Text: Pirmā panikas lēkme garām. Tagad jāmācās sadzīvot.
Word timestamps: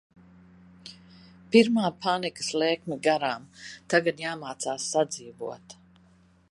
Pirmā 1.55 1.91
panikas 2.05 2.49
lēkme 2.63 2.99
garām. 3.09 3.47
Tagad 3.95 4.27
jāmācās 4.27 4.89
sadzīvot. 4.97 5.81